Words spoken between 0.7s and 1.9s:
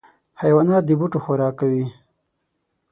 د بوټو خوراک کوي.